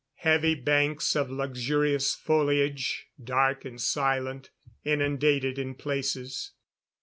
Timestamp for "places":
5.75-6.53